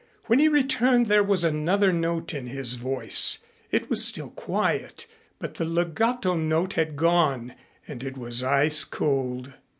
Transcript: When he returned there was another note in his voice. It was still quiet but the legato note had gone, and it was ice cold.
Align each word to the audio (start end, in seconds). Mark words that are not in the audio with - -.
When 0.25 0.39
he 0.39 0.47
returned 0.47 1.05
there 1.05 1.21
was 1.21 1.43
another 1.43 1.93
note 1.93 2.33
in 2.33 2.47
his 2.47 2.73
voice. 2.73 3.37
It 3.69 3.87
was 3.87 4.03
still 4.03 4.31
quiet 4.31 5.05
but 5.37 5.53
the 5.53 5.63
legato 5.63 6.33
note 6.33 6.73
had 6.73 6.95
gone, 6.95 7.53
and 7.87 8.01
it 8.01 8.17
was 8.17 8.43
ice 8.43 8.83
cold. 8.83 9.53